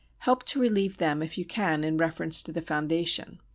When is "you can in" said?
1.37-1.95